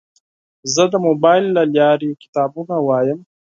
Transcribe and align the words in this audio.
زه 0.73 0.83
د 0.93 0.95
موبایل 1.07 1.45
له 1.57 1.63
لارې 1.77 2.19
کتابونه 2.23 2.75
لولم. 2.83 3.19